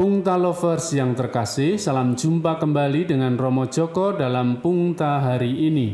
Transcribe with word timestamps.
Pungta 0.00 0.32
Lovers 0.32 0.96
yang 0.96 1.12
terkasih, 1.12 1.76
salam 1.76 2.16
jumpa 2.16 2.56
kembali 2.56 3.04
dengan 3.04 3.36
Romo 3.36 3.68
Joko 3.68 4.16
dalam 4.16 4.56
Pungta 4.64 5.20
hari 5.20 5.68
ini. 5.68 5.92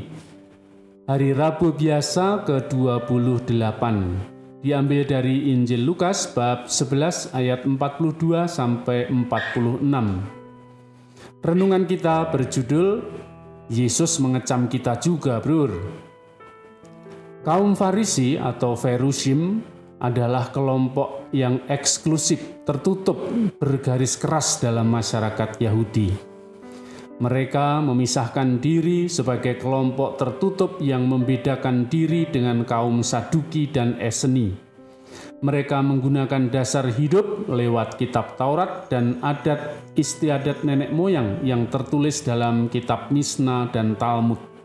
Hari 1.11 1.35
Rabu 1.35 1.75
biasa 1.75 2.47
ke-28 2.47 3.83
diambil 4.63 5.03
dari 5.03 5.51
Injil 5.51 5.83
Lukas 5.83 6.31
bab 6.31 6.71
11 6.71 7.35
ayat 7.35 7.67
42 7.67 8.47
sampai 8.47 9.11
46. 9.11 9.83
Renungan 11.43 11.83
kita 11.91 12.31
berjudul 12.31 13.03
Yesus 13.67 14.23
mengecam 14.23 14.71
kita 14.71 15.03
juga, 15.03 15.43
Bro. 15.43 15.83
Kaum 17.43 17.75
Farisi 17.75 18.39
atau 18.39 18.79
Ferusim 18.79 19.67
adalah 20.01 20.53
kelompok 20.53 21.33
yang 21.33 21.65
eksklusif, 21.69 22.65
tertutup, 22.69 23.17
bergaris 23.57 24.21
keras 24.21 24.61
dalam 24.61 24.93
masyarakat 24.93 25.57
Yahudi. 25.61 26.37
Mereka 27.17 27.81
memisahkan 27.81 28.61
diri 28.61 29.09
sebagai 29.09 29.57
kelompok 29.57 30.21
tertutup 30.21 30.77
yang 30.85 31.09
membedakan 31.09 31.89
diri 31.89 32.29
dengan 32.29 32.61
kaum 32.69 33.01
Saduki 33.01 33.73
dan 33.73 33.97
Eseni. 33.97 34.53
Mereka 35.41 35.81
menggunakan 35.81 36.53
dasar 36.53 36.89
hidup 36.93 37.49
lewat 37.49 37.97
kitab 37.97 38.37
Taurat 38.37 38.89
dan 38.93 39.21
adat 39.25 39.81
istiadat 39.97 40.65
nenek 40.65 40.93
moyang 40.93 41.41
yang 41.41 41.69
tertulis 41.73 42.21
dalam 42.21 42.69
kitab 42.69 43.09
Misna 43.09 43.69
dan 43.73 43.97
Talmud. 43.97 44.56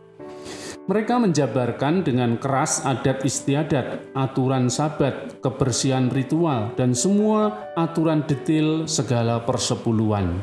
Mereka 0.90 1.22
menjabarkan 1.22 2.02
dengan 2.02 2.42
keras 2.42 2.82
adat 2.82 3.22
istiadat, 3.22 4.18
aturan 4.18 4.66
sabat, 4.66 5.38
kebersihan 5.38 6.10
ritual, 6.10 6.74
dan 6.74 6.98
semua 6.98 7.70
aturan 7.78 8.26
detail 8.26 8.90
segala 8.90 9.46
persepuluhan. 9.46 10.42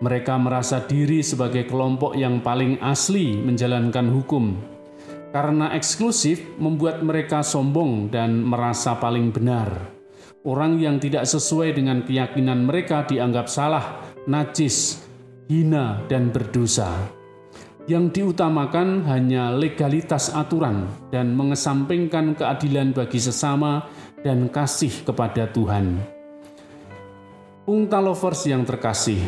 Mereka 0.00 0.40
merasa 0.40 0.80
diri 0.84 1.20
sebagai 1.20 1.68
kelompok 1.68 2.16
yang 2.16 2.40
paling 2.40 2.80
asli 2.80 3.36
menjalankan 3.36 4.08
hukum. 4.08 4.56
Karena 5.32 5.72
eksklusif 5.76 6.40
membuat 6.56 7.04
mereka 7.04 7.44
sombong 7.44 8.08
dan 8.08 8.40
merasa 8.40 8.96
paling 8.96 9.32
benar. 9.36 9.68
Orang 10.48 10.80
yang 10.80 10.96
tidak 10.96 11.28
sesuai 11.28 11.76
dengan 11.76 12.04
keyakinan 12.04 12.64
mereka 12.64 13.04
dianggap 13.04 13.52
salah, 13.52 14.00
najis, 14.24 15.04
hina, 15.48 16.00
dan 16.08 16.32
berdosa. 16.32 17.15
Yang 17.86 18.18
diutamakan 18.18 19.06
hanya 19.06 19.54
legalitas 19.54 20.34
aturan 20.34 20.90
dan 21.14 21.30
mengesampingkan 21.38 22.34
keadilan 22.34 22.90
bagi 22.90 23.22
sesama 23.22 23.86
dan 24.26 24.50
kasih 24.50 25.06
kepada 25.06 25.46
Tuhan. 25.54 25.94
Pungta 27.62 28.02
lovers 28.02 28.42
yang 28.50 28.66
terkasih, 28.66 29.22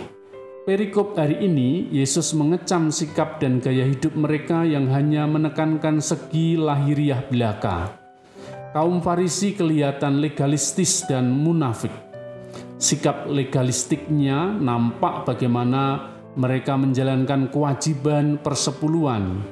perikop 0.67 1.15
hari 1.15 1.39
ini 1.47 1.87
Yesus 1.95 2.35
mengecam 2.35 2.91
sikap 2.91 3.39
dan 3.39 3.63
gaya 3.63 3.87
hidup 3.87 4.19
mereka 4.19 4.67
yang 4.67 4.91
hanya 4.91 5.31
menekankan 5.31 6.03
segi 6.03 6.59
lahiriah 6.59 7.23
belaka. 7.31 7.95
Kaum 8.75 8.99
Farisi 8.99 9.55
kelihatan 9.55 10.19
legalistis 10.19 11.07
dan 11.07 11.31
munafik. 11.31 11.95
Sikap 12.75 13.31
legalistiknya 13.31 14.51
nampak 14.51 15.31
bagaimana 15.31 16.18
mereka 16.39 16.79
menjalankan 16.79 17.51
kewajiban 17.51 18.39
persepuluhan. 18.39 19.43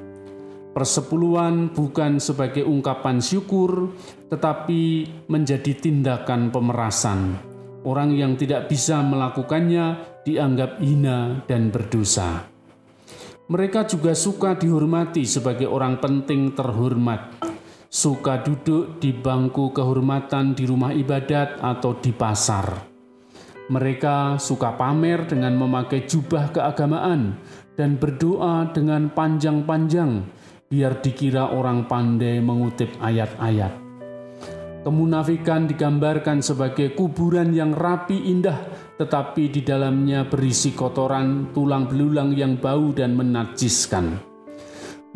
Persepuluhan 0.71 1.75
bukan 1.75 2.23
sebagai 2.23 2.63
ungkapan 2.63 3.19
syukur, 3.19 3.91
tetapi 4.31 5.11
menjadi 5.27 5.73
tindakan 5.75 6.55
pemerasan. 6.55 7.35
Orang 7.83 8.15
yang 8.15 8.39
tidak 8.39 8.71
bisa 8.71 9.03
melakukannya 9.03 9.99
dianggap 10.23 10.79
hina 10.79 11.43
dan 11.51 11.75
berdosa. 11.75 12.47
Mereka 13.47 13.87
juga 13.91 14.15
suka 14.15 14.59
dihormati 14.59 15.23
sebagai 15.23 15.71
orang 15.71 16.03
penting 16.03 16.55
terhormat, 16.55 17.41
suka 17.87 18.43
duduk 18.43 18.99
di 18.99 19.15
bangku 19.15 19.71
kehormatan 19.71 20.55
di 20.55 20.67
rumah 20.67 20.91
ibadat 20.91 21.63
atau 21.63 21.95
di 21.99 22.11
pasar 22.11 22.96
mereka 23.67 24.39
suka 24.39 24.79
pamer 24.79 25.27
dengan 25.27 25.59
memakai 25.59 26.07
jubah 26.07 26.55
keagamaan 26.55 27.35
dan 27.75 27.99
berdoa 27.99 28.71
dengan 28.71 29.11
panjang-panjang, 29.11 30.23
biar 30.71 31.03
dikira 31.03 31.51
orang 31.51 31.91
pandai 31.91 32.39
mengutip 32.39 32.95
ayat-ayat. 33.03 33.85
Kemunafikan 34.87 35.67
digambarkan 35.67 36.47
sebagai 36.47 36.95
kuburan 36.95 37.51
yang 37.51 37.75
rapi 37.75 38.31
indah, 38.31 38.71
tetapi 39.03 39.51
di 39.51 39.67
dalamnya 39.67 40.31
berisi 40.31 40.71
kotoran, 40.79 41.51
tulang 41.51 41.91
belulang 41.91 42.31
yang 42.31 42.55
bau 42.55 42.95
dan 42.95 43.19
menajiskan. 43.19 44.15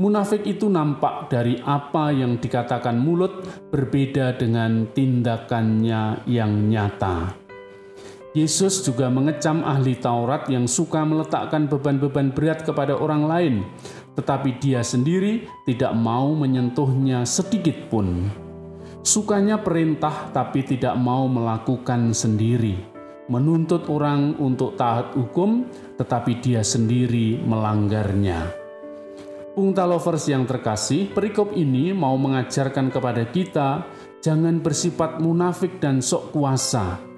Munafik 0.01 0.43
itu 0.43 0.67
nampak 0.67 1.31
dari 1.31 1.61
apa 1.63 2.11
yang 2.11 2.43
dikatakan 2.43 2.99
mulut, 2.99 3.47
berbeda 3.71 4.35
dengan 4.35 4.91
tindakannya 4.91 6.27
yang 6.27 6.67
nyata. 6.67 7.40
Yesus 8.31 8.87
juga 8.87 9.11
mengecam 9.11 9.67
ahli 9.67 9.99
Taurat 9.99 10.47
yang 10.47 10.71
suka 10.71 11.03
meletakkan 11.03 11.67
beban-beban 11.67 12.31
berat 12.31 12.63
kepada 12.63 12.95
orang 12.95 13.27
lain, 13.27 13.55
tetapi 14.15 14.55
dia 14.63 14.87
sendiri 14.87 15.51
tidak 15.67 15.91
mau 15.99 16.31
menyentuhnya 16.39 17.27
sedikit 17.27 17.91
pun. 17.91 18.31
Sukanya 19.03 19.59
perintah, 19.59 20.31
tapi 20.31 20.63
tidak 20.63 20.95
mau 20.95 21.27
melakukan 21.27 22.15
sendiri, 22.15 22.79
menuntut 23.27 23.91
orang 23.91 24.39
untuk 24.39 24.79
taat 24.79 25.11
hukum, 25.19 25.67
tetapi 25.99 26.39
dia 26.39 26.63
sendiri 26.63 27.43
melanggarnya. 27.43 28.47
Pungta 29.59 29.83
lovers 29.83 30.31
yang 30.31 30.47
terkasih, 30.47 31.11
perikop 31.11 31.51
ini 31.59 31.91
mau 31.91 32.15
mengajarkan 32.15 32.95
kepada 32.95 33.27
kita 33.27 33.91
jangan 34.23 34.63
bersifat 34.63 35.19
munafik 35.19 35.83
dan 35.83 35.99
sok 35.99 36.31
kuasa 36.31 37.10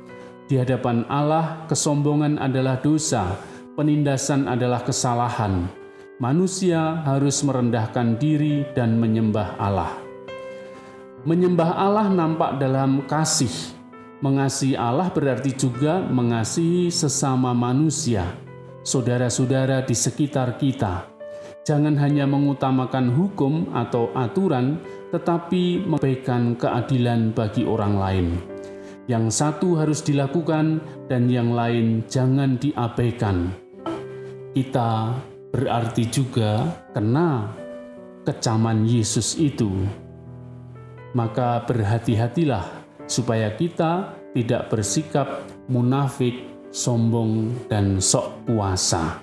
di 0.51 0.59
hadapan 0.59 1.07
Allah, 1.07 1.65
kesombongan 1.71 2.37
adalah 2.37 2.83
dosa, 2.83 3.39
penindasan 3.79 4.51
adalah 4.51 4.83
kesalahan. 4.83 5.71
Manusia 6.19 7.03
harus 7.03 7.43
merendahkan 7.43 8.19
diri 8.19 8.67
dan 8.75 8.99
menyembah 8.99 9.59
Allah. 9.59 9.91
Menyembah 11.23 11.71
Allah 11.79 12.11
nampak 12.11 12.59
dalam 12.59 13.07
kasih. 13.07 13.51
Mengasihi 14.23 14.79
Allah 14.79 15.11
berarti 15.11 15.51
juga 15.55 15.99
mengasihi 15.99 16.95
sesama 16.95 17.51
manusia, 17.51 18.23
saudara-saudara 18.87 19.83
di 19.83 19.99
sekitar 19.99 20.63
kita. 20.63 21.11
Jangan 21.67 21.99
hanya 21.99 22.27
mengutamakan 22.27 23.11
hukum 23.15 23.71
atau 23.75 24.15
aturan, 24.15 24.79
tetapi 25.11 25.87
memberikan 25.87 26.55
keadilan 26.55 27.35
bagi 27.35 27.67
orang 27.67 27.95
lain. 27.99 28.52
Yang 29.11 29.35
satu 29.35 29.83
harus 29.83 29.99
dilakukan 30.07 30.79
dan 31.11 31.27
yang 31.27 31.51
lain 31.51 32.07
jangan 32.07 32.55
diabaikan. 32.55 33.51
Kita 34.55 35.19
berarti 35.51 36.07
juga 36.07 36.71
kena 36.95 37.51
kecaman 38.23 38.87
Yesus 38.87 39.35
itu. 39.35 39.71
Maka 41.19 41.67
berhati-hatilah 41.67 42.63
supaya 43.11 43.51
kita 43.59 44.15
tidak 44.39 44.71
bersikap 44.71 45.51
munafik, 45.67 46.47
sombong, 46.71 47.51
dan 47.67 47.99
sok 47.99 48.47
puasa. 48.47 49.19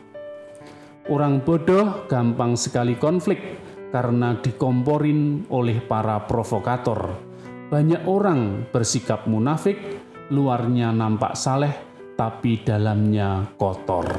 Orang 1.09 1.41
bodoh 1.41 2.05
gampang 2.05 2.53
sekali 2.53 2.99
konflik 2.99 3.41
karena 3.89 4.37
dikomporin 4.37 5.49
oleh 5.49 5.81
para 5.81 6.21
provokator 6.29 7.28
banyak 7.69 8.01
orang 8.09 8.65
bersikap 8.73 9.29
munafik, 9.29 9.77
luarnya 10.33 10.89
nampak 10.89 11.37
saleh, 11.37 11.73
tapi 12.17 12.65
dalamnya 12.65 13.45
kotor. 13.55 14.09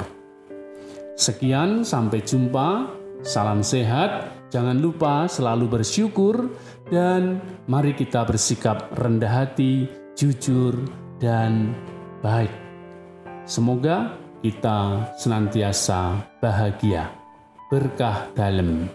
Sekian, 1.18 1.82
sampai 1.82 2.22
jumpa. 2.22 2.68
Salam 3.20 3.60
sehat, 3.60 4.48
jangan 4.48 4.80
lupa 4.80 5.28
selalu 5.28 5.68
bersyukur, 5.68 6.48
dan 6.88 7.42
mari 7.68 7.92
kita 7.92 8.24
bersikap 8.24 8.88
rendah 8.96 9.44
hati, 9.44 9.84
jujur, 10.16 10.72
dan 11.20 11.76
baik. 12.24 12.48
Semoga 13.44 14.16
kita 14.40 15.10
senantiasa 15.20 16.16
bahagia, 16.40 17.12
berkah 17.68 18.32
dalam 18.32 18.88